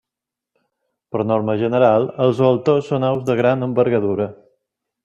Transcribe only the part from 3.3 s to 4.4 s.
de gran envergadura.